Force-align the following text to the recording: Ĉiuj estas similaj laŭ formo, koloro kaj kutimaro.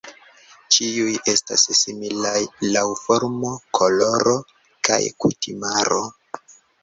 Ĉiuj 0.75 1.11
estas 1.33 1.65
similaj 1.79 2.39
laŭ 2.69 2.83
formo, 3.03 3.51
koloro 3.79 4.35
kaj 4.89 5.01
kutimaro. 5.25 6.01